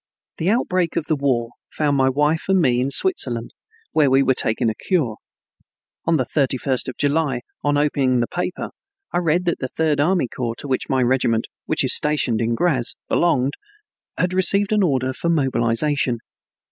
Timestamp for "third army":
9.67-10.27